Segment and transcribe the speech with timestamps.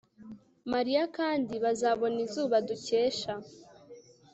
[0.71, 3.33] mariya, kandi bazabona izuba dukesha